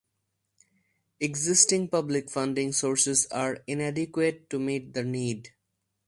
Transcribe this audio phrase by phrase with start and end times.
[1.19, 5.49] Existing public funding sources are inadequate to meet the need.